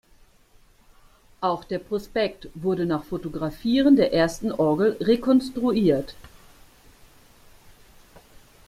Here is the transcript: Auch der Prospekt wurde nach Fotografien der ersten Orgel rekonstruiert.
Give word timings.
Auch 1.41 1.63
der 1.63 1.77
Prospekt 1.77 2.47
wurde 2.55 2.87
nach 2.87 3.03
Fotografien 3.03 3.95
der 3.95 4.11
ersten 4.11 4.51
Orgel 4.51 4.97
rekonstruiert. 4.99 6.15